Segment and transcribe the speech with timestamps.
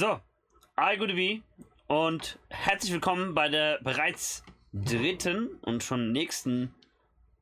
[0.00, 0.20] So,
[0.76, 1.42] all gute wie
[1.88, 6.72] und herzlich willkommen bei der bereits dritten und schon nächsten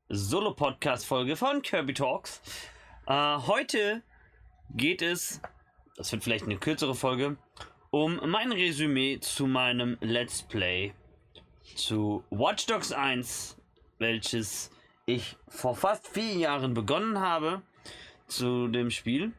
[0.08, 2.40] Solo-Podcast-Folge von Kirby Talks.
[3.06, 4.02] Äh, heute
[4.70, 5.42] geht es,
[5.98, 7.36] das wird vielleicht eine kürzere Folge,
[7.90, 10.94] um mein Resümee zu meinem Let's Play
[11.74, 13.58] zu Watch Dogs 1,
[13.98, 14.70] welches
[15.04, 17.60] ich vor fast vier Jahren begonnen habe
[18.28, 19.34] zu dem Spiel.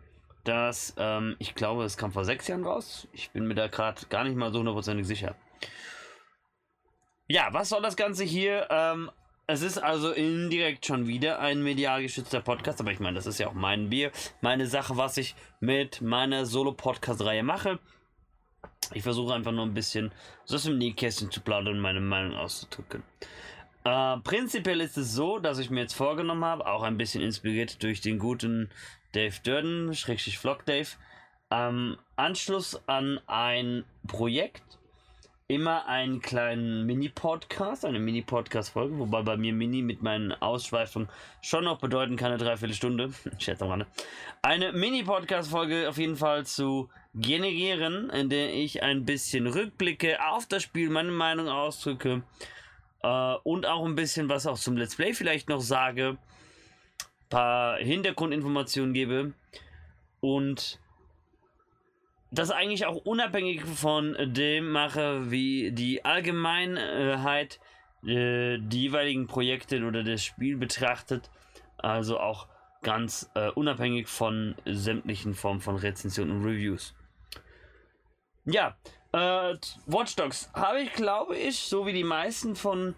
[0.48, 3.10] Das, ähm, ich glaube, es kam vor sechs Jahren raus.
[3.12, 5.36] Ich bin mir da gerade gar nicht mal so hundertprozentig sicher.
[7.28, 8.66] Ja, was soll das Ganze hier?
[8.70, 9.12] Ähm,
[9.46, 13.40] es ist also indirekt schon wieder ein medial geschützter Podcast, aber ich meine, das ist
[13.40, 17.80] ja auch mein Bier, meine Sache, was ich mit meiner Solo-Podcast-Reihe mache.
[18.94, 20.14] Ich versuche einfach nur ein bisschen
[20.46, 23.04] so aus dem Nähkästchen zu plaudern und meine Meinung auszudrücken.
[23.84, 27.84] Äh, prinzipiell ist es so, dass ich mir jetzt vorgenommen habe, auch ein bisschen inspiriert
[27.84, 28.70] durch den guten
[29.14, 30.90] Dave Durden, Schrägstrich Vlog Dave,
[31.52, 34.64] ähm, Anschluss an ein Projekt,
[35.48, 41.08] immer einen kleinen Mini-Podcast, eine Mini-Podcast-Folge, wobei bei mir Mini mit meinen Ausschweifungen
[41.42, 43.86] schon noch bedeuten kann, eine Dreiviertelstunde, schätze mal,
[44.42, 50.64] eine Mini-Podcast-Folge auf jeden Fall zu generieren, in der ich ein bisschen Rückblicke auf das
[50.64, 52.24] Spiel, meine Meinung ausdrücke,
[53.04, 56.18] äh, und auch ein bisschen was auch zum Let's Play vielleicht noch sage.
[57.30, 59.34] Paar Hintergrundinformationen gebe.
[60.20, 60.80] Und
[62.32, 67.60] das eigentlich auch unabhängig von dem mache, wie die Allgemeinheit
[68.04, 71.30] äh, die jeweiligen Projekte oder das Spiel betrachtet.
[71.78, 72.48] Also auch
[72.82, 76.94] ganz äh, unabhängig von sämtlichen Formen von Rezensionen und Reviews.
[78.46, 78.78] Ja,
[79.12, 82.96] äh, Watch Dogs habe ich, glaube ich, so wie die meisten von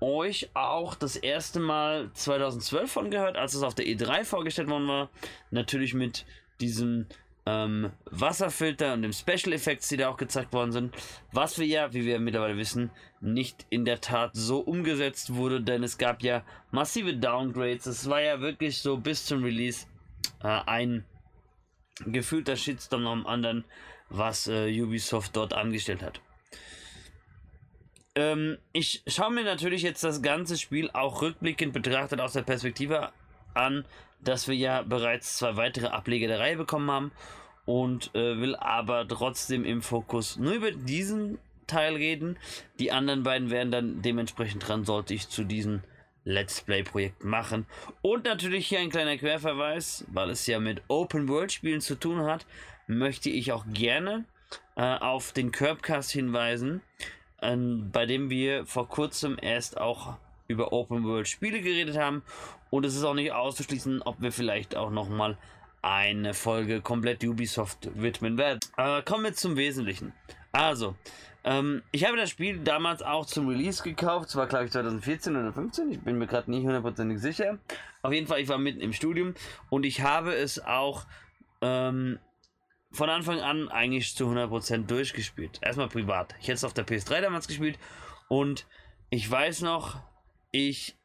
[0.00, 4.88] euch auch das erste Mal 2012 von gehört, als es auf der E3 vorgestellt worden
[4.88, 5.10] war.
[5.50, 6.24] Natürlich mit
[6.60, 7.06] diesem
[7.46, 10.94] ähm, Wasserfilter und dem Special Effects, die da auch gezeigt worden sind.
[11.32, 12.90] Was wir ja, wie wir mittlerweile wissen,
[13.20, 17.86] nicht in der Tat so umgesetzt wurde, denn es gab ja massive Downgrades.
[17.86, 19.86] Es war ja wirklich so bis zum Release
[20.42, 21.04] äh, ein
[22.06, 23.64] gefühlter Shitstorm am anderen
[24.10, 26.20] was äh, Ubisoft dort angestellt hat.
[28.14, 33.12] Ähm, ich schaue mir natürlich jetzt das ganze Spiel auch rückblickend betrachtet aus der Perspektive
[33.54, 33.84] an,
[34.20, 37.12] dass wir ja bereits zwei weitere Ableger der Reihe bekommen haben
[37.64, 42.36] und äh, will aber trotzdem im Fokus nur über diesen Teil reden.
[42.78, 45.84] Die anderen beiden werden dann dementsprechend dran, sollte ich zu diesen
[46.24, 47.66] Let's Play Projekt machen.
[48.02, 52.22] Und natürlich hier ein kleiner Querverweis, weil es ja mit Open World Spielen zu tun
[52.22, 52.44] hat
[52.90, 54.24] möchte ich auch gerne
[54.76, 56.82] äh, auf den Curbcast hinweisen,
[57.40, 60.16] äh, bei dem wir vor kurzem erst auch
[60.48, 62.22] über Open World Spiele geredet haben.
[62.70, 65.36] Und es ist auch nicht auszuschließen, ob wir vielleicht auch nochmal
[65.82, 68.60] eine Folge komplett Ubisoft widmen werden.
[68.76, 70.12] Aber kommen wir zum Wesentlichen.
[70.52, 70.94] Also,
[71.42, 74.28] ähm, ich habe das Spiel damals auch zum Release gekauft.
[74.28, 75.90] Zwar glaube ich 2014 oder 2015.
[75.92, 77.58] Ich bin mir gerade nicht hundertprozentig sicher.
[78.02, 79.34] Auf jeden Fall, ich war mitten im Studium
[79.70, 81.06] und ich habe es auch
[81.62, 82.18] ähm,
[82.92, 85.60] von Anfang an eigentlich zu 100% durchgespielt.
[85.62, 86.34] Erstmal privat.
[86.40, 87.78] Ich hätte es auf der PS3 damals gespielt
[88.28, 88.66] und
[89.10, 90.00] ich weiß noch,
[90.52, 90.96] ich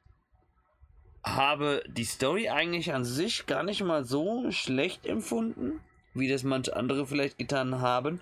[1.23, 5.79] habe die Story eigentlich an sich gar nicht mal so schlecht empfunden,
[6.13, 8.21] wie das manche andere vielleicht getan haben.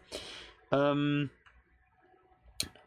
[0.71, 1.29] Ähm,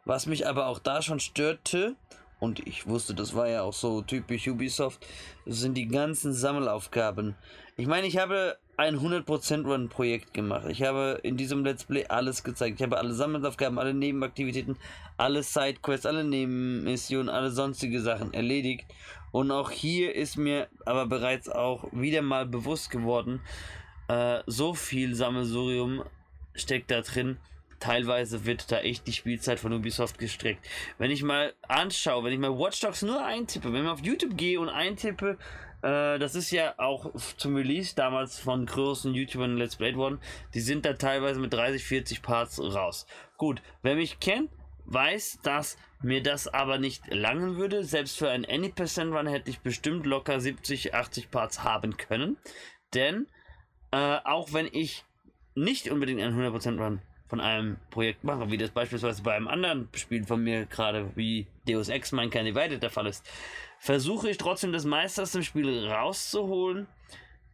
[0.05, 1.97] was mich aber auch da schon störte,
[2.39, 5.07] und ich wusste, das war ja auch so typisch Ubisoft,
[5.47, 7.35] sind die ganzen Sammelaufgaben.
[7.77, 10.67] Ich meine, ich habe ein 100% Run-Projekt gemacht.
[10.69, 12.79] Ich habe in diesem Let's Play alles gezeigt.
[12.79, 14.77] Ich habe alle Sammelaufgaben, alle Nebenaktivitäten,
[15.17, 18.87] alle Sidequests, alle Nebenmissionen, alle sonstige Sachen erledigt.
[19.33, 23.41] Und auch hier ist mir aber bereits auch wieder mal bewusst geworden,
[24.09, 26.05] äh, so viel Sammelsurium
[26.55, 27.39] steckt da drin.
[27.81, 30.67] Teilweise wird da echt die Spielzeit von Ubisoft gestreckt.
[30.99, 34.37] Wenn ich mal anschaue, wenn ich mal Watch Dogs nur eintippe, wenn ich auf YouTube
[34.37, 35.39] gehe und eintippe,
[35.83, 40.21] äh, das ist ja auch zum Release damals von großen YouTubern Let's Play worden.
[40.55, 43.07] Die sind da teilweise mit 30, 40 Parts raus.
[43.37, 44.51] Gut, wer mich kennt,
[44.87, 47.85] weiß, dass mir das aber nicht langen würde.
[47.85, 52.37] Selbst für ein Any% Run hätte ich bestimmt locker 70, 80 Parts haben können.
[52.95, 53.27] Denn
[53.91, 55.05] äh, auch wenn ich
[55.55, 59.89] nicht unbedingt einen 100% Run von einem Projekt mache, wie das beispielsweise bei einem anderen
[59.95, 63.29] Spiel von mir gerade wie Deus Ex Mankind Divided der Fall ist,
[63.79, 66.87] versuche ich trotzdem das meiste aus dem Spiel rauszuholen,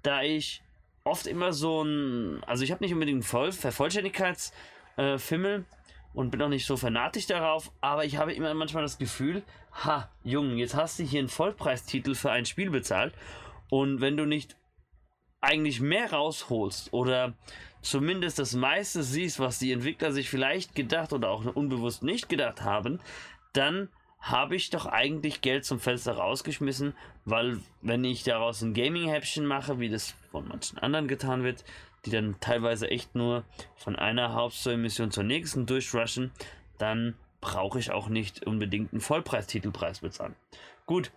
[0.03, 0.63] da ich
[1.05, 5.65] oft immer so ein, also ich habe nicht unbedingt Voll Vervollständigkeitsfimmel äh,
[6.15, 9.43] und bin auch nicht so fanatisch darauf, aber ich habe immer manchmal das Gefühl,
[9.73, 13.15] ha, Junge, jetzt hast du hier einen Vollpreistitel für ein Spiel bezahlt
[13.71, 14.57] und wenn du nicht
[15.41, 17.35] eigentlich mehr rausholst oder
[17.83, 22.63] zumindest das meiste siehst, was die Entwickler sich vielleicht gedacht oder auch unbewusst nicht gedacht
[22.63, 23.01] haben,
[23.53, 23.89] dann
[24.21, 26.95] habe ich doch eigentlich Geld zum Fenster rausgeschmissen,
[27.25, 31.65] weil wenn ich daraus ein Gaming-Häppchen mache, wie das von manchen anderen getan wird,
[32.07, 33.45] die dann teilweise echt nur
[33.77, 36.31] von einer Hauptstory-Mission zur nächsten durchrushen,
[36.79, 40.37] dann brauche ich auch nicht unbedingt einen Vollpreis-Titelpreis bezahlen.
[40.87, 41.11] Gut,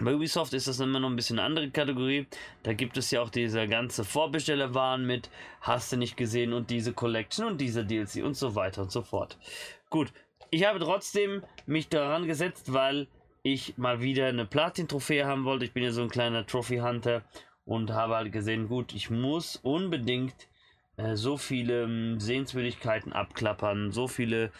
[0.00, 2.26] bei Ubisoft ist das immer noch ein bisschen eine andere Kategorie.
[2.62, 5.30] Da gibt es ja auch diese ganze Vorbestellerwaren mit
[5.60, 9.02] Hast du nicht gesehen und diese Collection und diese DLC und so weiter und so
[9.02, 9.38] fort.
[9.90, 10.12] Gut,
[10.50, 13.08] ich habe trotzdem mich daran gesetzt, weil
[13.42, 15.64] ich mal wieder eine Platin-Trophäe haben wollte.
[15.64, 17.22] Ich bin ja so ein kleiner Trophy-Hunter
[17.64, 20.48] und habe halt gesehen, gut, ich muss unbedingt
[20.96, 24.50] äh, so viele äh, Sehenswürdigkeiten abklappern, so viele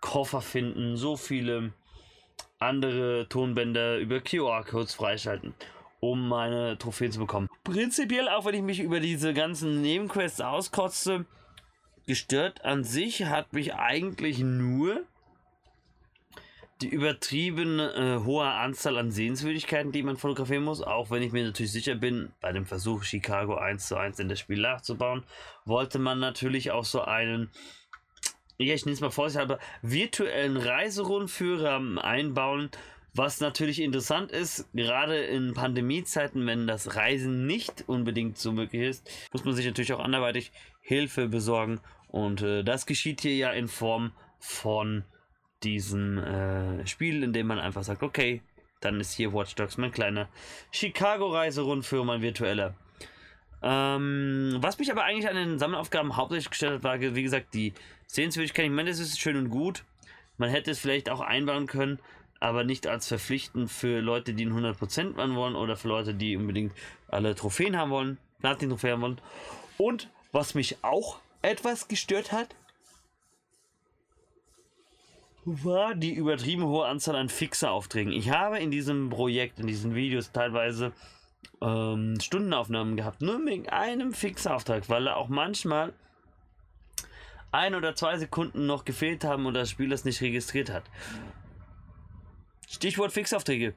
[0.00, 1.72] Koffer finden, so viele
[2.58, 5.54] andere Tonbänder über QR-Codes freischalten,
[6.00, 7.48] um meine Trophäe zu bekommen.
[7.64, 11.26] Prinzipiell, auch wenn ich mich über diese ganzen Nebenquests auskotze,
[12.06, 15.04] gestört an sich hat mich eigentlich nur
[16.82, 21.44] die übertrieben äh, hohe Anzahl an Sehenswürdigkeiten, die man fotografieren muss, auch wenn ich mir
[21.44, 25.22] natürlich sicher bin, bei dem Versuch Chicago 1 zu 1 in das Spiel nachzubauen,
[25.64, 27.50] wollte man natürlich auch so einen
[28.58, 32.70] ja, ich nenne es mal vorsichtshalber, virtuellen Reiserundführer einbauen,
[33.14, 39.10] was natürlich interessant ist, gerade in Pandemiezeiten, wenn das Reisen nicht unbedingt so möglich ist,
[39.32, 40.50] muss man sich natürlich auch anderweitig
[40.80, 41.80] Hilfe besorgen.
[42.08, 45.04] Und äh, das geschieht hier ja in Form von
[45.62, 48.42] diesem äh, Spiel, in dem man einfach sagt, okay,
[48.80, 50.28] dann ist hier Watch Dogs mein kleiner
[50.72, 52.74] Chicago-Reiserundführer, mein virtueller.
[53.62, 57.74] Ähm, was mich aber eigentlich an den Sammelaufgaben hauptsächlich gestellt hat, war, wie gesagt, die
[58.06, 58.66] Sehenswürdigkeit.
[58.66, 59.84] Ich meine, das ist schön und gut.
[60.36, 62.00] Man hätte es vielleicht auch einbauen können,
[62.40, 66.36] aber nicht als verpflichtend für Leute, die einen 100% machen wollen oder für Leute, die
[66.36, 66.72] unbedingt
[67.08, 69.20] alle Trophäen haben wollen, Platin-Trophäen haben wollen.
[69.78, 72.56] Und was mich auch etwas gestört hat,
[75.44, 78.12] war die übertrieben hohe Anzahl an Fixer-Aufträgen.
[78.12, 80.92] Ich habe in diesem Projekt, in diesen Videos teilweise
[81.60, 85.92] ähm, Stundenaufnahmen gehabt, nur wegen einem Fixauftrag, weil er auch manchmal
[87.52, 90.84] ein oder zwei Sekunden noch gefehlt haben und das Spiel das nicht registriert hat.
[92.68, 93.74] Stichwort Fixaufträge.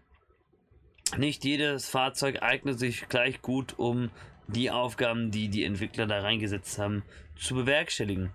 [1.18, 4.10] Nicht jedes Fahrzeug eignet sich gleich gut, um
[4.48, 7.04] die Aufgaben, die die Entwickler da reingesetzt haben,
[7.36, 8.32] zu bewerkstelligen.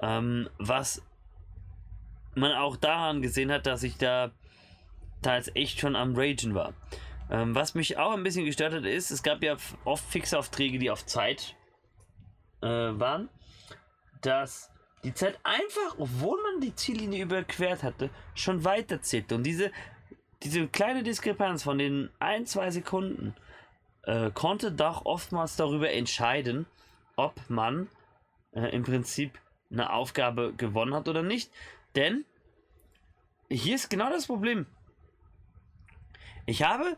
[0.00, 1.02] Ähm, was
[2.34, 4.32] man auch daran gesehen hat, dass ich da
[5.22, 6.74] teils echt schon am Ragen war.
[7.30, 10.90] Ähm, was mich auch ein bisschen gestört hat, ist, es gab ja oft Fixaufträge, die
[10.90, 11.56] auf Zeit
[12.60, 13.28] äh, waren,
[14.20, 14.70] dass
[15.04, 19.34] die Zeit einfach, obwohl man die Ziellinie überquert hatte, schon weiterzählte.
[19.34, 19.70] Und diese,
[20.42, 23.34] diese kleine Diskrepanz von den ein, zwei Sekunden
[24.02, 26.66] äh, konnte doch oftmals darüber entscheiden,
[27.16, 27.88] ob man
[28.52, 29.38] äh, im Prinzip
[29.70, 31.50] eine Aufgabe gewonnen hat oder nicht.
[31.96, 32.24] Denn
[33.50, 34.66] hier ist genau das Problem.
[36.46, 36.96] Ich habe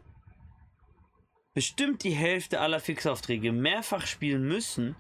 [1.57, 4.95] bestimmt die Hälfte aller Fixaufträge mehrfach spielen müssen,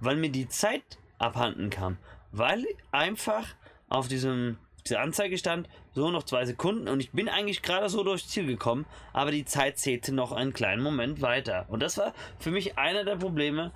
[0.00, 1.98] weil mir die Zeit abhanden kam.
[2.32, 3.46] Weil einfach
[3.88, 8.02] auf diesem diese Anzeige stand, so noch zwei Sekunden und ich bin eigentlich gerade so
[8.02, 11.66] durchs Ziel gekommen, aber die Zeit zählte noch einen kleinen Moment weiter.
[11.68, 13.70] Und das war für mich einer der Probleme,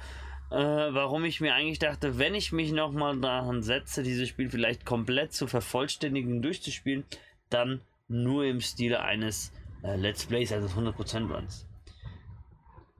[0.50, 4.84] äh, warum ich mir eigentlich dachte, wenn ich mich nochmal daran setze, dieses Spiel vielleicht
[4.84, 7.04] komplett zu vervollständigen, durchzuspielen,
[7.48, 9.52] dann nur im Stile eines
[9.84, 11.68] äh, Let's Plays, also 100% Runs.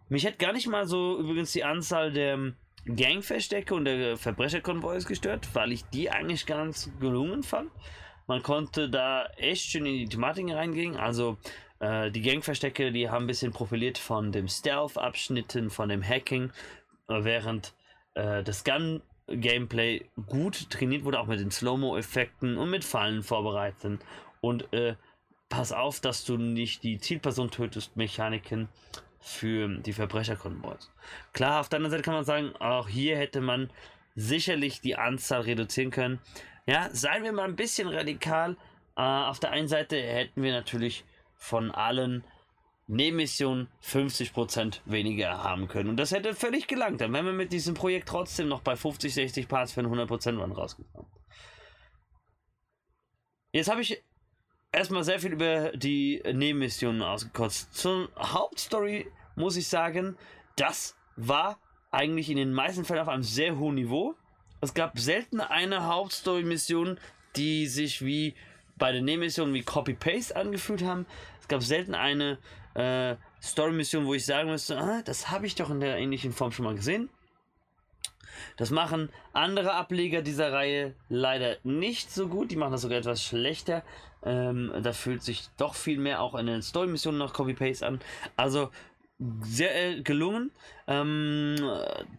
[0.08, 2.52] Mich hätte gar nicht mal so übrigens die Anzahl der
[2.87, 7.70] Gangverstecke und der Verbrecherkonvois gestört, weil ich die eigentlich ganz gelungen fand.
[8.26, 10.96] Man konnte da echt schön in die Thematiken reingehen.
[10.96, 11.38] Also
[11.80, 16.50] äh, die Gangverstecke, die haben ein bisschen profiliert von dem Stealth-Abschnitten, von dem Hacking,
[17.08, 17.75] äh, während
[18.14, 24.00] äh, das Gun-Gameplay gut trainiert wurde, auch mit den Slow-Mo-Effekten und mit Fallen vorbereiten.
[24.40, 24.96] Und äh,
[25.49, 28.68] pass auf, dass du nicht die Zielperson tötest, Mechaniken
[29.24, 30.90] für die Verbrecherkonvois.
[31.32, 33.70] Klar, auf der anderen Seite kann man sagen, auch hier hätte man
[34.14, 36.20] sicherlich die Anzahl reduzieren können.
[36.66, 38.56] Ja, seien wir mal ein bisschen radikal.
[38.96, 41.04] Äh, auf der einen Seite hätten wir natürlich
[41.36, 42.22] von allen
[42.86, 45.88] Nebenmissionen 50% weniger haben können.
[45.88, 47.00] Und das hätte völlig gelangt.
[47.00, 50.38] Dann wären wir mit diesem Projekt trotzdem noch bei 50, 60 Parts für einen 100%
[50.38, 51.10] Run rausgekommen.
[53.52, 54.02] Jetzt habe ich
[54.74, 57.74] erstmal sehr viel über die Nebenmissionen ausgekotzt.
[57.74, 60.16] Zur Hauptstory muss ich sagen,
[60.56, 61.58] das war
[61.90, 64.14] eigentlich in den meisten Fällen auf einem sehr hohen Niveau.
[64.60, 66.98] Es gab selten eine Hauptstory-Mission,
[67.36, 68.34] die sich wie
[68.76, 71.06] bei den Nebenmissionen wie Copy-Paste angefühlt haben.
[71.40, 72.38] Es gab selten eine,
[72.74, 76.50] äh, Story-Missionen, wo ich sagen müsste, ah, das habe ich doch in der ähnlichen Form
[76.50, 77.10] schon mal gesehen.
[78.56, 82.50] Das machen andere Ableger dieser Reihe leider nicht so gut.
[82.50, 83.84] Die machen das sogar etwas schlechter.
[84.24, 88.00] Ähm, da fühlt sich doch viel mehr auch in den Story-Missionen noch Copy-Paste an.
[88.36, 88.70] Also
[89.42, 90.50] sehr äh, gelungen.
[90.86, 91.56] Ähm,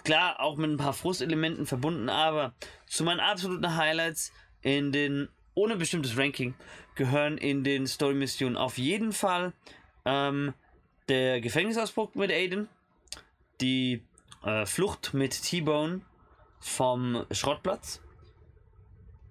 [0.03, 2.53] klar, auch mit ein paar Frustelementen verbunden, aber
[2.85, 4.31] zu meinen absoluten Highlights
[4.61, 6.53] in den, ohne bestimmtes Ranking,
[6.95, 9.53] gehören in den Story-Missionen auf jeden Fall
[10.05, 10.53] ähm,
[11.09, 12.69] der Gefängnisausbruch mit Aiden,
[13.61, 14.03] die
[14.43, 16.01] äh, Flucht mit T-Bone
[16.59, 18.01] vom Schrottplatz,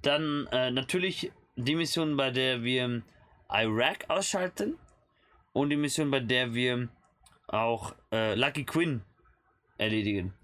[0.02, 3.02] dann äh, natürlich die Mission, bei der wir
[3.50, 4.78] Iraq ausschalten
[5.52, 6.88] und die Mission, bei der wir
[7.46, 9.02] auch äh, Lucky Quinn
[9.78, 10.34] erledigen.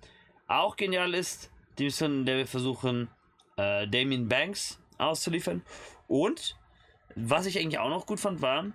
[0.47, 3.09] Auch genial ist die Mission, in der wir versuchen,
[3.57, 5.63] äh, Damien Banks auszuliefern.
[6.09, 6.57] Und
[7.17, 8.67] was ich eigentlich auch noch gut fand, war,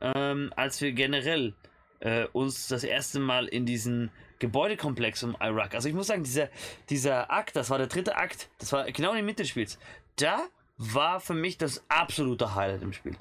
[0.00, 1.54] ähm, als wir generell
[2.00, 4.10] äh, uns das erste Mal in diesen
[4.40, 6.48] Gebäudekomplex um Iraq, also ich muss sagen, dieser,
[6.90, 9.78] dieser Akt, das war der dritte Akt, das war genau in der Mitte des Spiels,
[10.16, 13.16] da war für mich das absolute Highlight im Spiel.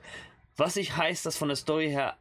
[0.57, 2.17] Was nicht heißt, dass von der Story her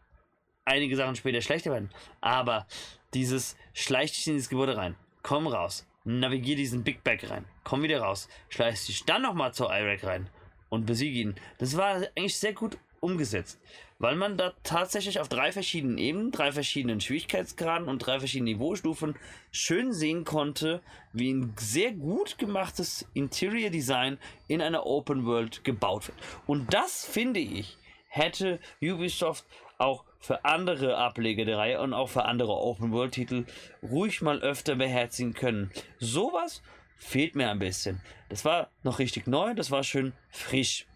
[0.64, 1.90] einige Sachen später schlechter werden.
[2.20, 2.66] Aber
[3.14, 7.82] dieses schleicht dich in dieses Gebäude rein, komm raus, navigier diesen Big Bag rein, komm
[7.82, 10.28] wieder raus, schleicht dich dann nochmal zur Iraq rein
[10.68, 11.34] und besiege ihn.
[11.58, 13.60] Das war eigentlich sehr gut umgesetzt,
[13.98, 19.16] weil man da tatsächlich auf drei verschiedenen Ebenen, drei verschiedenen Schwierigkeitsgraden und drei verschiedenen Niveaustufen
[19.50, 20.80] schön sehen konnte,
[21.12, 24.18] wie ein sehr gut gemachtes Interior Design
[24.48, 26.18] in einer Open World gebaut wird.
[26.46, 27.76] Und das finde ich
[28.12, 29.46] hätte Ubisoft
[29.78, 33.46] auch für andere Ableger der Reihe und auch für andere Open-World-Titel
[33.82, 35.70] ruhig mal öfter beherzigen können.
[35.98, 36.62] Sowas
[36.98, 38.00] fehlt mir ein bisschen.
[38.28, 40.86] Das war noch richtig neu, das war schön frisch.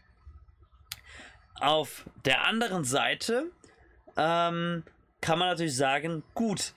[1.61, 3.51] Auf der anderen Seite
[4.17, 4.83] ähm,
[5.21, 6.75] kann man natürlich sagen, gut,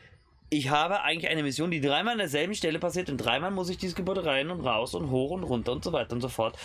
[0.49, 3.77] ich habe eigentlich eine Mission, die dreimal an derselben Stelle passiert und dreimal muss ich
[3.77, 6.57] dieses Gebäude rein und raus und hoch und runter und so weiter und so fort.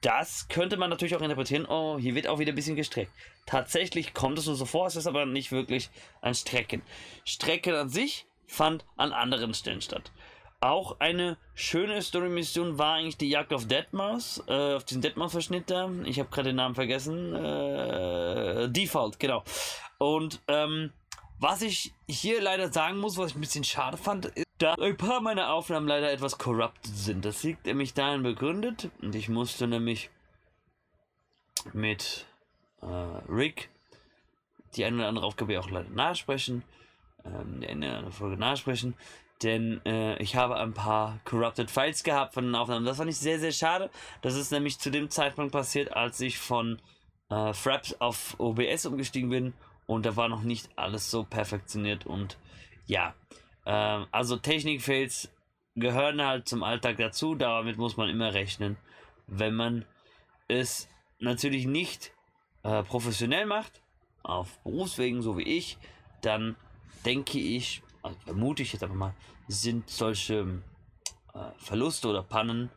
[0.00, 3.12] Das könnte man natürlich auch interpretieren, oh, hier wird auch wieder ein bisschen gestreckt.
[3.46, 5.90] Tatsächlich kommt es nur so vor, es ist aber nicht wirklich
[6.22, 6.82] ein Strecken.
[7.24, 10.10] Strecken an sich fand an anderen Stellen statt.
[10.62, 15.90] Auch eine schöne Story-Mission war eigentlich die Jagd auf Deadmaus, äh, auf diesen Deadmaus-Verschnitt da.
[16.04, 17.34] Ich habe gerade den Namen vergessen.
[17.34, 19.42] Äh, Default, genau.
[19.96, 20.92] Und ähm,
[21.38, 24.98] was ich hier leider sagen muss, was ich ein bisschen schade fand, ist, dass ein
[24.98, 27.24] paar meiner Aufnahmen leider etwas corrupted sind.
[27.24, 30.10] Das liegt nämlich darin begründet und ich musste nämlich
[31.72, 32.26] mit
[32.82, 33.70] äh, Rick
[34.76, 36.62] die eine oder andere Aufgabe auch leider nachsprechen,
[37.24, 38.94] ähm, die eine oder andere Folge nachsprechen,
[39.42, 42.84] denn äh, ich habe ein paar corrupted Files gehabt von den Aufnahmen.
[42.84, 43.90] Das fand ich sehr, sehr schade.
[44.22, 46.80] Das ist nämlich zu dem Zeitpunkt passiert, als ich von
[47.30, 49.54] äh, Fraps auf OBS umgestiegen bin
[49.86, 52.36] und da war noch nicht alles so perfektioniert und
[52.86, 53.14] ja,
[53.66, 55.32] ähm, also Technikfails
[55.76, 58.76] gehören halt zum Alltag dazu, damit muss man immer rechnen.
[59.26, 59.84] Wenn man
[60.48, 62.12] es natürlich nicht
[62.62, 63.80] äh, professionell macht,
[64.22, 65.78] auf Berufswegen, so wie ich,
[66.20, 66.56] dann
[67.04, 69.14] denke ich, also vermute ich jetzt einfach mal,
[69.48, 70.62] sind solche
[71.34, 72.70] äh, Verluste oder Pannen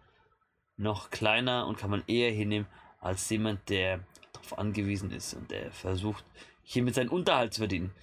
[0.77, 2.67] noch kleiner und kann man eher hinnehmen
[2.99, 3.99] als jemand, der
[4.33, 6.23] darauf angewiesen ist und der versucht,
[6.63, 7.93] hiermit seinen Unterhalt zu verdienen.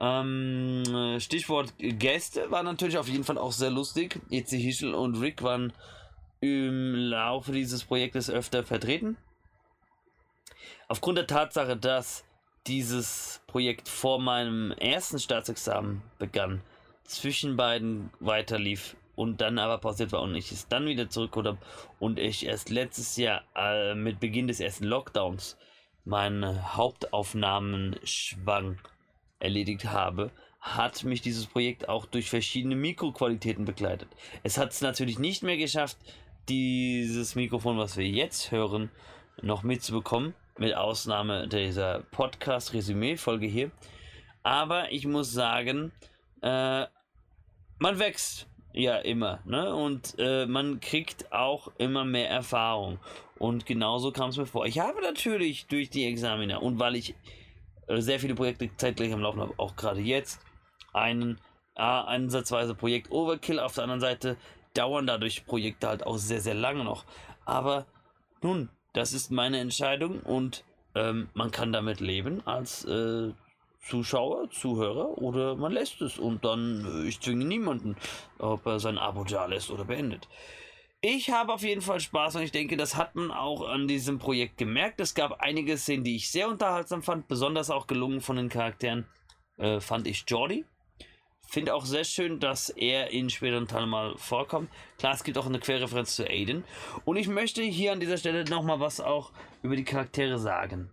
[0.00, 4.20] Ähm, Stichwort Gäste war natürlich auf jeden Fall auch sehr lustig.
[4.30, 4.58] E.C.
[4.58, 5.72] Hischel und Rick waren
[6.40, 9.16] im Laufe dieses Projektes öfter vertreten.
[10.88, 12.24] Aufgrund der Tatsache, dass
[12.66, 16.62] dieses Projekt vor meinem ersten Staatsexamen begann,
[17.04, 21.58] zwischen beiden weiterlief und dann aber pausiert war und ich es dann wieder zurückgeholt habe
[21.98, 25.56] und ich erst letztes Jahr äh, mit Beginn des ersten Lockdowns
[26.04, 28.78] meine Hauptaufnahmen schwang
[29.38, 30.30] erledigt habe,
[30.60, 34.08] hat mich dieses Projekt auch durch verschiedene Mikroqualitäten begleitet.
[34.42, 35.98] Es hat es natürlich nicht mehr geschafft,
[36.48, 38.90] dieses Mikrofon, was wir jetzt hören,
[39.42, 43.70] noch mitzubekommen, mit Ausnahme dieser Podcast-Resümee-Folge hier.
[44.42, 45.92] Aber ich muss sagen,
[46.42, 46.86] äh,
[47.78, 49.74] man wächst ja immer, ne?
[49.74, 52.98] Und äh, man kriegt auch immer mehr Erfahrung.
[53.38, 54.66] Und genauso kam es mir vor.
[54.66, 57.14] Ich habe natürlich durch die Examiner und weil ich
[57.86, 60.40] äh, sehr viele Projekte zeitgleich am Laufen habe, auch gerade jetzt,
[60.92, 61.40] einen
[61.76, 64.36] äh, ansatzweise Projekt Overkill, auf der anderen Seite
[64.74, 67.04] dauern dadurch Projekte halt auch sehr, sehr lange noch.
[67.44, 67.86] Aber
[68.42, 73.32] nun, das ist meine Entscheidung und ähm, man kann damit leben als äh,
[73.82, 77.96] Zuschauer, Zuhörer oder man lässt es und dann, äh, ich zwinge niemanden,
[78.38, 80.28] ob er sein Abo da lässt oder beendet.
[81.00, 84.18] Ich habe auf jeden Fall Spaß und ich denke, das hat man auch an diesem
[84.18, 85.00] Projekt gemerkt.
[85.00, 89.06] Es gab einige Szenen, die ich sehr unterhaltsam fand, besonders auch gelungen von den Charakteren.
[89.58, 90.64] äh, fand ich Jordi.
[91.46, 94.70] Finde auch sehr schön, dass er in späteren Teilen mal vorkommt.
[94.98, 96.64] Klar, es gibt auch eine Querreferenz zu Aiden.
[97.04, 99.32] Und ich möchte hier an dieser Stelle nochmal was auch
[99.62, 100.90] über die Charaktere sagen.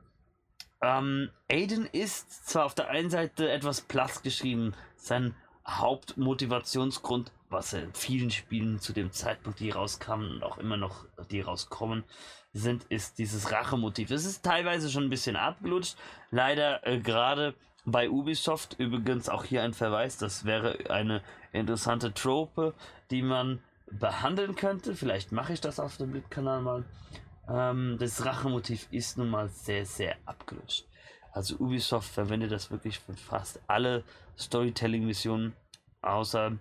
[0.82, 5.36] Ähm, Aiden ist zwar auf der einen Seite etwas platt geschrieben, sein
[5.80, 11.42] Hauptmotivationsgrund, was in vielen Spielen zu dem Zeitpunkt, die rauskamen und auch immer noch die
[11.42, 12.04] rauskommen,
[12.54, 14.12] sind, ist dieses Rachemotiv.
[14.12, 15.96] Es ist teilweise schon ein bisschen abgelutscht.
[16.32, 22.74] Leider äh, gerade bei Ubisoft übrigens auch hier ein Verweis, das wäre eine interessante Trope,
[23.10, 23.60] die man
[23.90, 24.96] behandeln könnte.
[24.96, 26.86] Vielleicht mache ich das auf dem Blit-Kanal mal.
[27.50, 30.86] Ähm, das Rachemotiv ist nun mal sehr, sehr abgelutscht.
[31.34, 34.04] Also Ubisoft verwendet das wirklich für fast alle
[34.38, 35.54] Storytelling-Missionen,
[36.02, 36.58] außer,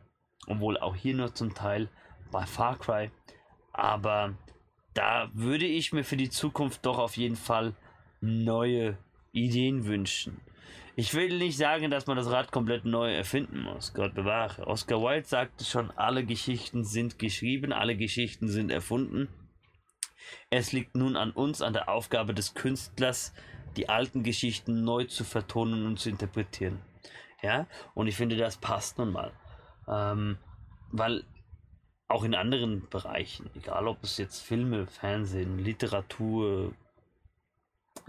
[0.46, 1.88] obwohl auch hier nur zum Teil
[2.30, 3.10] bei Far Cry.
[3.72, 4.34] Aber
[4.94, 7.74] da würde ich mir für die Zukunft doch auf jeden Fall
[8.20, 8.98] neue
[9.32, 10.40] Ideen wünschen.
[10.96, 13.94] Ich will nicht sagen, dass man das Rad komplett neu erfinden muss.
[13.94, 14.66] Gott bewahre.
[14.66, 19.28] Oscar Wilde sagte schon, alle Geschichten sind geschrieben, alle Geschichten sind erfunden.
[20.50, 23.32] Es liegt nun an uns, an der Aufgabe des Künstlers,
[23.76, 26.80] die alten Geschichten neu zu vertonen und zu interpretieren.
[27.42, 29.32] Ja, und ich finde, das passt nun mal.
[29.88, 30.38] Ähm,
[30.92, 31.24] weil
[32.08, 36.74] auch in anderen Bereichen, egal ob es jetzt Filme, Fernsehen, Literatur,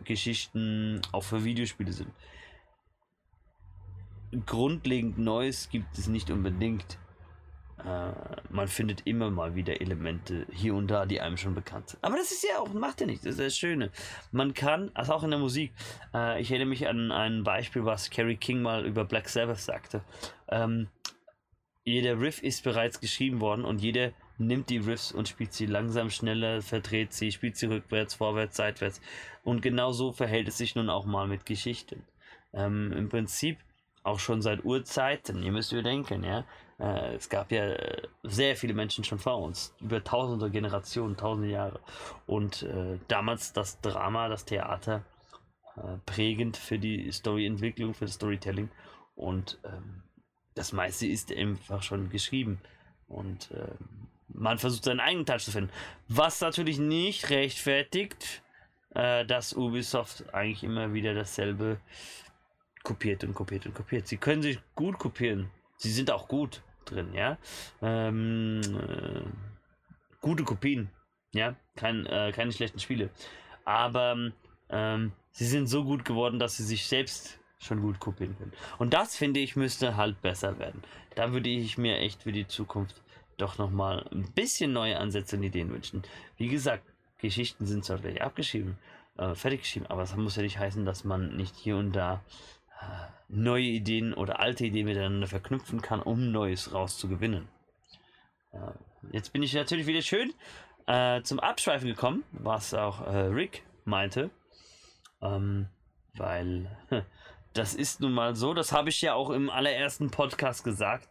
[0.04, 2.12] Geschichten, auch für Videospiele sind,
[4.46, 6.98] grundlegend Neues gibt es nicht unbedingt.
[7.86, 8.12] Äh,
[8.50, 12.04] man findet immer mal wieder Elemente hier und da, die einem schon bekannt sind.
[12.04, 13.92] Aber das ist ja auch, macht ja nichts, das ist das Schöne.
[14.32, 15.72] Man kann, also auch in der Musik,
[16.14, 20.04] äh, ich erinnere mich an ein Beispiel, was Kerry King mal über Black Sabbath sagte.
[20.50, 20.90] Ähm,
[21.84, 26.10] jeder Riff ist bereits geschrieben worden und jeder nimmt die Riffs und spielt sie langsam
[26.10, 29.02] schneller, verdreht sie, spielt sie rückwärts, vorwärts, seitwärts.
[29.44, 32.04] Und genau so verhält es sich nun auch mal mit Geschichten.
[32.54, 33.58] Ähm, Im Prinzip
[34.04, 36.46] auch schon seit Urzeiten, ihr müsst überdenken, ja,
[36.82, 41.50] äh, es gab ja äh, sehr viele Menschen schon vor uns, über tausende Generationen, tausende
[41.50, 41.80] Jahre.
[42.26, 45.04] Und äh, damals das Drama, das Theater
[45.78, 48.70] äh, prägend für die Storyentwicklung, für das Storytelling.
[49.16, 50.02] Und ähm,
[50.56, 52.60] das meiste ist einfach schon geschrieben.
[53.08, 53.68] Und äh,
[54.28, 55.72] man versucht seinen eigenen Touch zu finden.
[56.08, 58.42] Was natürlich nicht rechtfertigt,
[58.96, 61.80] äh, dass Ubisoft eigentlich immer wieder dasselbe
[62.82, 64.08] kopiert und kopiert und kopiert.
[64.08, 65.52] Sie können sich gut kopieren.
[65.78, 67.38] Sie sind auch gut drin, ja.
[67.82, 69.22] Ähm, äh,
[70.22, 70.90] gute Kopien,
[71.34, 71.56] ja.
[71.76, 73.10] Kein, äh, keine schlechten Spiele.
[73.66, 74.32] Aber
[74.70, 78.54] ähm, sie sind so gut geworden, dass sie sich selbst schon gut kopieren können.
[78.80, 80.84] Und das finde ich müsste halt besser werden.
[81.16, 83.02] Da würde ich mir echt für die Zukunft
[83.38, 86.04] doch nochmal ein bisschen neue Ansätze und Ideen wünschen.
[86.38, 86.84] Wie gesagt,
[87.20, 88.78] Geschichten sind zwar gleich abgeschrieben,
[89.18, 92.24] äh, fertig geschrieben, aber das muss ja nicht heißen, dass man nicht hier und da
[93.28, 97.48] neue Ideen oder alte Ideen miteinander verknüpfen kann, um Neues rauszugewinnen.
[98.54, 98.74] Ja,
[99.12, 100.34] jetzt bin ich natürlich wieder schön
[100.88, 104.30] äh, zum Abschweifen gekommen, was auch äh, Rick meinte.
[105.22, 105.68] Ähm,
[106.16, 106.78] weil
[107.54, 111.08] das ist nun mal so, das habe ich ja auch im allerersten Podcast gesagt,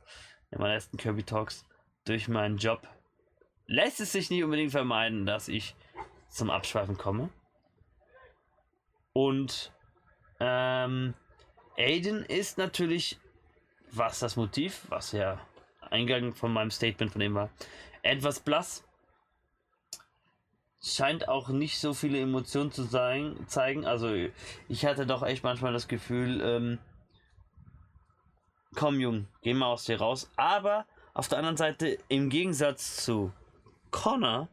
[0.51, 1.65] in meinen ersten Kirby Talks,
[2.05, 2.87] durch meinen Job
[3.67, 5.77] lässt es sich nicht unbedingt vermeiden, dass ich
[6.29, 7.31] zum Abschweifen komme.
[9.13, 9.73] Und
[10.41, 11.15] ähm,
[11.81, 13.19] Aiden ist natürlich,
[13.91, 15.41] was das Motiv, was ja
[15.91, 17.51] Eingang von meinem Statement von ihm war,
[18.03, 18.85] etwas blass.
[20.83, 23.87] Scheint auch nicht so viele Emotionen zu sein, zeigen.
[23.87, 24.15] Also
[24.69, 26.79] ich hatte doch echt manchmal das Gefühl, ähm,
[28.75, 30.31] komm Jung, geh mal aus dir raus.
[30.37, 33.33] Aber auf der anderen Seite, im Gegensatz zu
[33.91, 34.49] Connor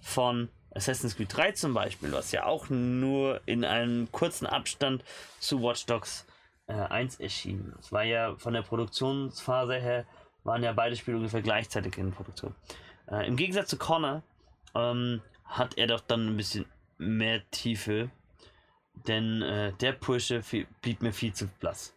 [0.00, 5.04] von Assassin's Creed 3 zum Beispiel, was ja auch nur in einem kurzen Abstand
[5.38, 6.26] zu Watch Dogs
[6.66, 7.74] äh, 1 erschienen.
[7.78, 10.06] Es war ja von der Produktionsphase her,
[10.44, 12.54] waren ja beide Spiele ungefähr gleichzeitig in Produktion.
[13.10, 14.22] Äh, Im Gegensatz zu Connor
[14.74, 16.66] ähm, hat er doch dann ein bisschen
[16.98, 18.10] mehr Tiefe,
[19.06, 20.40] denn äh, der Pusher
[20.80, 21.94] blieb mir viel zu blass.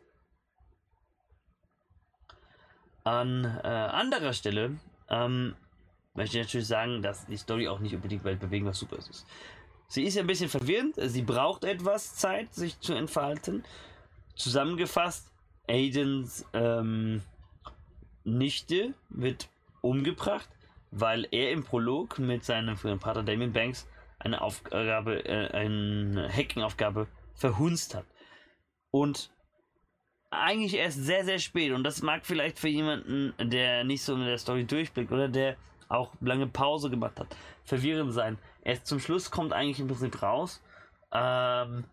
[3.03, 4.77] An äh, anderer Stelle
[5.09, 5.55] ähm,
[6.15, 9.27] möchte ich natürlich sagen, dass die Story auch nicht unbedingt weltbewegend was super ist.
[9.87, 13.63] Sie ist ja ein bisschen verwirrend, sie braucht etwas Zeit, sich zu entfalten.
[14.35, 15.31] Zusammengefasst,
[15.67, 17.21] Aidens ähm,
[18.23, 19.49] Nichte wird
[19.81, 20.49] umgebracht,
[20.91, 23.87] weil er im Prolog mit seinem früheren Partner Damien Banks
[24.19, 28.05] eine Aufgabe, äh, eine Hacking-Aufgabe verhunzt hat.
[28.91, 29.31] Und
[30.31, 31.71] eigentlich erst sehr, sehr spät.
[31.71, 35.57] Und das mag vielleicht für jemanden, der nicht so in der Story durchblickt oder der
[35.87, 38.37] auch lange Pause gemacht hat, verwirrend sein.
[38.63, 40.61] Erst zum Schluss kommt eigentlich im Prinzip raus,
[41.11, 41.85] ähm,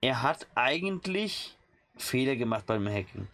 [0.00, 1.56] er hat eigentlich
[1.96, 3.28] Fehler gemacht beim Hacken.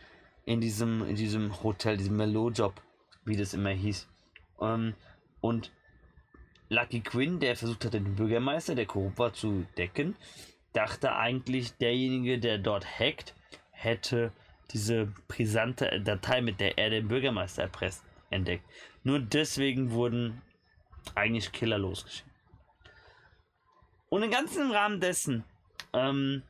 [0.44, 2.80] In diesem, in diesem Hotel, diesem Melo-Job,
[3.24, 4.08] wie das immer hieß.
[4.60, 4.94] Ähm,
[5.40, 5.72] und
[6.68, 10.16] Lucky Quinn, der versucht hat, den Bürgermeister, der korrupt war, zu decken,
[10.72, 13.34] dachte eigentlich, derjenige, der dort hackt,
[13.70, 14.32] hätte
[14.72, 18.64] diese brisante Datei, mit der er den Bürgermeister erpresst, entdeckt.
[19.04, 20.42] Nur deswegen wurden
[21.14, 22.28] eigentlich Killer losgeschickt.
[24.08, 25.44] Und im ganzen Rahmen dessen
[25.92, 26.42] ähm,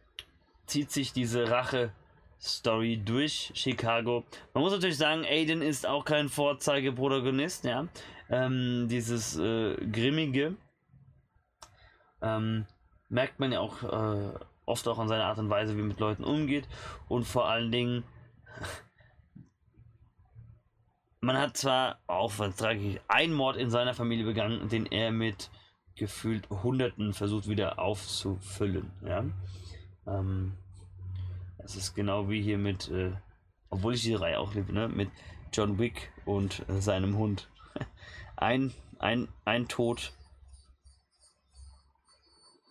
[0.66, 4.24] zieht sich diese Rache-Story durch Chicago.
[4.55, 7.88] Man muss natürlich sagen, Aiden ist auch kein Vorzeigeprotagonist, ja.
[8.29, 10.57] Ähm, dieses äh, Grimmige
[12.20, 12.66] ähm,
[13.09, 16.00] merkt man ja auch äh, oft auch an seiner Art und Weise, wie er mit
[16.00, 16.68] Leuten umgeht.
[17.09, 18.05] Und vor allen Dingen,
[21.20, 25.50] man hat zwar, auch was tragisch, einen Mord in seiner Familie begangen, den er mit
[25.94, 28.90] gefühlt Hunderten versucht wieder aufzufüllen.
[29.05, 29.24] Ja.
[30.07, 30.53] Ähm,
[31.59, 33.12] es ist genau wie hier mit, äh,
[33.71, 35.11] obwohl ich die Reihe auch liebe, ne, mit
[35.53, 37.49] John Wick und äh, seinem Hund.
[38.37, 40.12] Ein, ein, ein Tod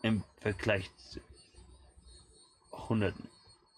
[0.03, 1.19] im Vergleich zu
[2.71, 3.27] Hunderten.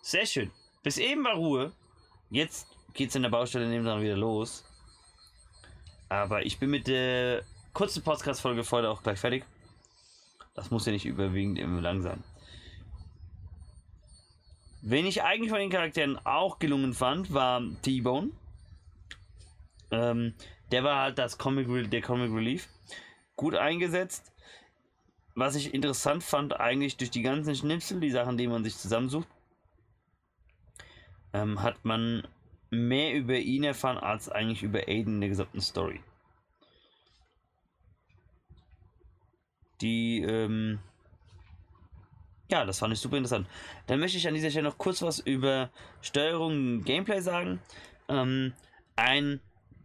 [0.02, 0.52] Sehr schön.
[0.84, 1.72] Bis eben war Ruhe.
[2.30, 4.66] Jetzt geht's in der Baustelle nebenan wieder los.
[6.10, 7.44] Aber ich bin mit der
[7.74, 9.46] kurzen Podcast-Folge heute auch gleich fertig.
[10.54, 12.24] Das muss ja nicht überwiegend immer lang sein.
[14.82, 18.32] Wen ich eigentlich von den Charakteren auch gelungen fand, war T-Bone.
[19.92, 20.34] Ähm,
[20.72, 22.68] der war halt das Comic, der Comic Relief.
[23.36, 24.32] Gut eingesetzt.
[25.36, 29.28] Was ich interessant fand, eigentlich durch die ganzen Schnipsel, die Sachen, die man sich zusammensucht,
[31.34, 32.28] ähm, hat man
[32.70, 36.02] mehr über ihn erfahren als eigentlich über Aiden in der gesamten Story.
[39.82, 40.80] Die, ähm,
[42.50, 43.48] ja, das fand ich super interessant.
[43.88, 45.70] Dann möchte ich an dieser Stelle noch kurz was über
[46.02, 47.60] Steuerung Gameplay sagen.
[48.08, 48.54] Ähm,
[48.96, 49.42] ein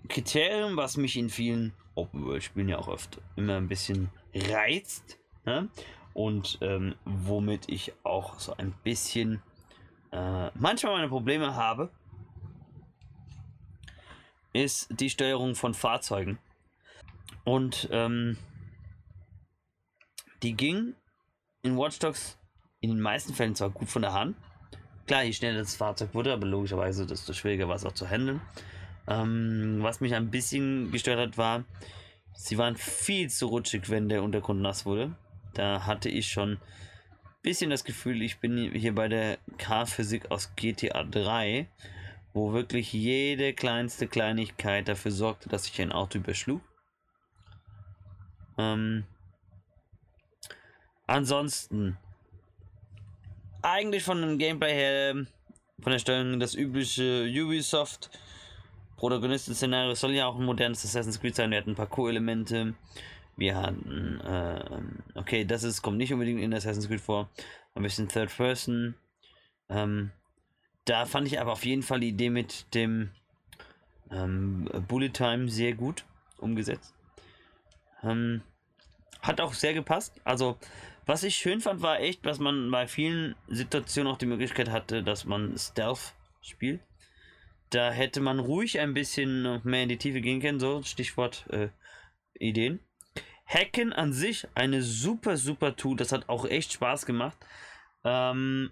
[0.09, 5.69] Kriterium, was mich in vielen Open-World-Spielen ja auch oft immer ein bisschen reizt ne?
[6.15, 9.43] und ähm, womit ich auch so ein bisschen
[10.11, 11.91] äh, manchmal meine Probleme habe,
[14.53, 16.39] ist die Steuerung von Fahrzeugen.
[17.45, 18.37] Und ähm,
[20.43, 20.95] die ging
[21.63, 22.39] in Watch Dogs
[22.83, 24.37] in den meisten Fällen zwar gut von der Hand.
[25.07, 28.43] Klar, je schneller das Fahrzeug wurde, aber logischerweise desto schwieriger war es auch zu handeln.
[29.09, 31.65] Ähm, was mich ein bisschen gestört hat, war,
[32.35, 35.17] sie waren viel zu rutschig, wenn der Untergrund nass wurde.
[35.55, 36.61] Da hatte ich schon ein
[37.43, 41.69] bisschen das Gefühl, ich bin hier bei der K-Physik aus GTA 3,
[42.33, 46.63] wo wirklich jede kleinste Kleinigkeit dafür sorgte, dass ich ein Auto überschlug.
[48.59, 49.05] Ähm,
[51.07, 51.99] ansonsten,
[53.63, 55.15] eigentlich von dem Gameplay her,
[55.81, 58.11] von der Steuerung das übliche Ubisoft.
[58.97, 61.51] Protagonisten-Szenario soll ja auch ein modernes Assassin's Creed sein.
[61.51, 62.75] Wir hatten Parcours-Elemente.
[63.37, 67.29] Wir hatten, äh, okay, das ist, kommt nicht unbedingt in Assassin's Creed vor.
[67.75, 68.95] Ein bisschen Third Person.
[69.69, 70.13] Ähm,
[70.85, 73.11] da fand ich aber auf jeden Fall die Idee mit dem
[74.11, 76.05] ähm, Bullet Time sehr gut
[76.39, 76.95] umgesetzt.
[78.03, 78.43] Ähm,
[79.23, 80.21] hat auch sehr gepasst.
[80.25, 80.59] Also,
[81.07, 85.03] was ich schön fand, war echt, dass man bei vielen Situationen auch die Möglichkeit hatte,
[85.03, 86.81] dass man Stealth spielt.
[87.71, 91.69] Da hätte man ruhig ein bisschen mehr in die Tiefe gehen können, so Stichwort äh,
[92.35, 92.81] Ideen.
[93.47, 95.97] Hacken an sich eine super, super Tool.
[95.97, 97.37] Das hat auch echt Spaß gemacht.
[98.05, 98.71] Ähm,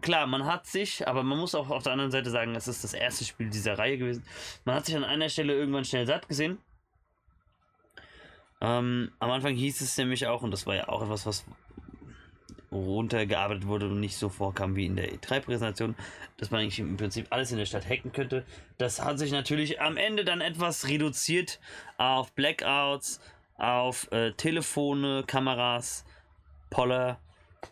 [0.00, 2.84] klar, man hat sich, aber man muss auch auf der anderen Seite sagen, es ist
[2.84, 4.24] das erste Spiel dieser Reihe gewesen.
[4.64, 6.58] Man hat sich an einer Stelle irgendwann schnell satt gesehen.
[8.60, 11.44] Ähm, am Anfang hieß es nämlich auch, und das war ja auch etwas, was
[12.74, 15.94] runtergearbeitet wurde und nicht so vorkam wie in der E3-Präsentation,
[16.36, 18.44] dass man eigentlich im Prinzip alles in der Stadt hacken könnte.
[18.78, 21.60] Das hat sich natürlich am Ende dann etwas reduziert
[21.96, 23.20] auf Blackouts,
[23.56, 26.04] auf äh, Telefone, Kameras,
[26.70, 27.18] Poller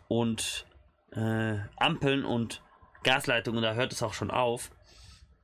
[0.07, 0.65] und
[1.11, 2.61] äh, Ampeln und
[3.03, 3.61] Gasleitungen.
[3.61, 4.71] Da hört es auch schon auf.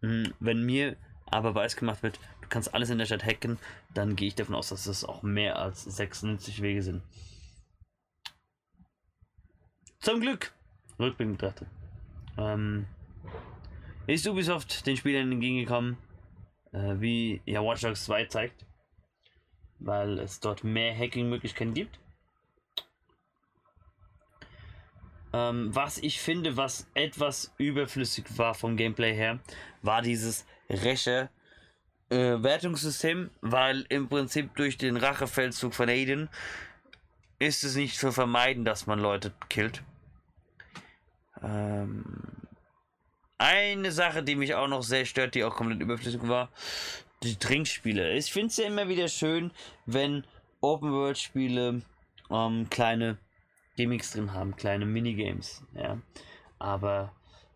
[0.01, 0.95] Hm, wenn mir
[1.25, 3.59] aber weiß gemacht wird, du kannst alles in der Stadt hacken,
[3.93, 7.03] dann gehe ich davon aus, dass es auch mehr als 96 Wege sind.
[10.01, 10.53] Zum Glück,
[10.97, 11.67] rückblickend betrachtet,
[12.37, 12.85] ähm,
[14.07, 15.97] ist Ubisoft den Spielern entgegengekommen,
[16.71, 18.65] äh, wie ja Watch Dogs 2 zeigt.
[19.79, 21.99] Weil es dort mehr Hacking-Möglichkeiten gibt.
[25.33, 29.39] Ähm, was ich finde, was etwas überflüssig war vom Gameplay her,
[29.81, 31.29] war dieses Räche
[32.09, 36.29] äh, Wertungssystem, weil im Prinzip durch den Rachefeldzug von Aiden
[37.39, 39.81] ist es nicht zu vermeiden, dass man Leute killt.
[41.41, 42.03] Ähm,
[43.37, 46.49] eine Sache, die mich auch noch sehr stört, die auch komplett überflüssig war,
[47.23, 48.13] die Trinkspiele.
[48.17, 49.51] Ich finde es ja immer wieder schön,
[49.85, 50.25] wenn
[50.61, 51.81] Open-World-Spiele
[52.29, 53.17] ähm, kleine
[53.77, 55.63] Gimmicks drin haben, kleine Minigames.
[55.73, 55.97] Ja.
[56.59, 57.13] Aber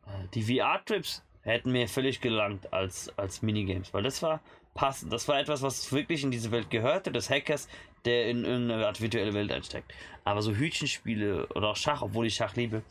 [0.07, 4.39] äh, die VR-Trips hätten mir völlig gelangt als, als Minigames, weil das war
[4.73, 5.11] passend.
[5.11, 7.67] Das war etwas, was wirklich in diese Welt gehörte, des Hackers,
[8.05, 9.93] der in irgendeine virtuelle Welt einsteigt.
[10.23, 12.83] Aber so Hütchenspiele oder auch Schach, obwohl ich Schach liebe,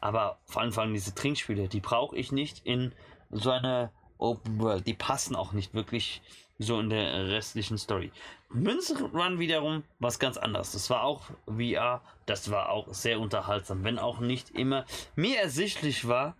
[0.00, 2.92] aber vor allem diese Trinkspiele, die brauche ich nicht in
[3.30, 4.86] so einer Open World.
[4.86, 6.22] Die passen auch nicht wirklich
[6.58, 8.12] so in der restlichen Story.
[8.50, 10.72] Münzen Run wiederum was ganz anderes.
[10.72, 16.06] Das war auch VR, das war auch sehr unterhaltsam, wenn auch nicht immer mir ersichtlich
[16.06, 16.36] war,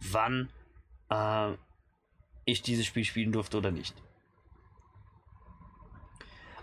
[0.00, 0.48] wann
[1.10, 1.52] äh,
[2.44, 3.94] ich dieses Spiel spielen durfte oder nicht.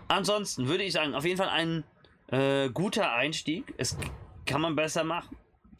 [0.08, 1.84] Ansonsten würde ich sagen, auf jeden Fall ein
[2.28, 3.74] äh, guter Einstieg.
[3.76, 3.96] Es
[4.44, 5.36] kann man besser machen,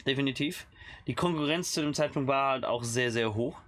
[0.07, 0.67] definitiv.
[1.07, 3.59] Die Konkurrenz zu dem Zeitpunkt war halt auch sehr, sehr hoch.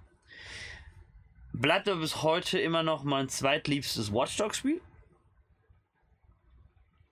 [1.53, 4.81] Bleibt aber bis heute immer noch mein zweitliebstes Watch Spiel.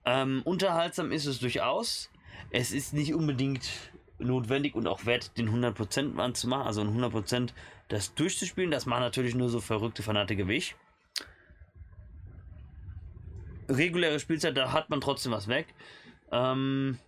[0.04, 2.10] Ähm, unterhaltsam ist es durchaus.
[2.50, 3.68] Es ist nicht unbedingt
[4.18, 7.50] notwendig und auch wert, den 100% Mann zu machen, also ein 100%
[7.88, 8.70] das durchzuspielen.
[8.70, 10.76] Das machen natürlich nur so verrückte Fanatiker wie ich.
[13.68, 15.66] Reguläre Spielzeit, da hat man trotzdem was weg.
[16.32, 16.98] Ähm,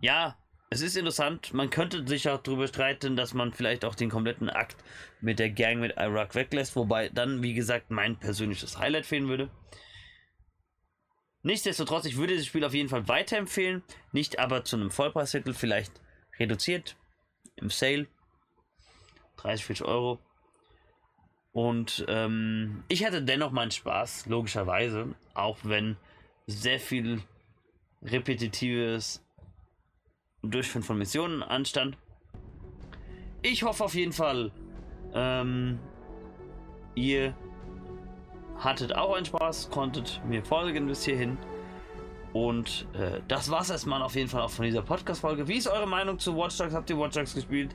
[0.00, 0.36] ja,
[0.70, 1.52] es ist interessant.
[1.52, 4.76] Man könnte sich auch darüber streiten, dass man vielleicht auch den kompletten Akt
[5.20, 9.50] mit der Gang mit Iraq weglässt, wobei dann, wie gesagt, mein persönliches Highlight fehlen würde.
[11.42, 15.92] Nichtsdestotrotz, ich würde das Spiel auf jeden Fall weiterempfehlen, nicht aber zu einem Vollpreistitel, vielleicht
[16.38, 16.96] reduziert
[17.56, 18.06] im Sale.
[19.38, 20.20] 30, 40 Euro.
[21.52, 25.96] Und ähm, ich hatte dennoch meinen Spaß, logischerweise, auch wenn
[26.46, 27.22] sehr viel
[28.02, 29.24] repetitives
[30.42, 31.98] Durchführen von Missionen anstand.
[33.42, 34.52] Ich hoffe auf jeden Fall,
[35.12, 35.78] ähm,
[36.94, 37.34] ihr
[38.58, 41.36] hattet auch einen Spaß, konntet mir folgen bis hierhin.
[42.32, 45.48] Und äh, das war's erstmal auf jeden Fall auch von dieser Podcast-Folge.
[45.48, 46.74] Wie ist eure Meinung zu Watch Dogs?
[46.74, 47.74] Habt ihr Watch Dogs gespielt?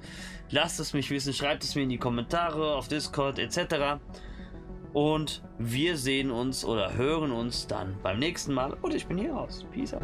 [0.50, 4.00] Lasst es mich wissen, schreibt es mir in die Kommentare, auf Discord etc.
[4.94, 8.74] Und wir sehen uns oder hören uns dann beim nächsten Mal.
[8.82, 9.66] Und ich bin hier raus.
[9.74, 10.02] Peace out.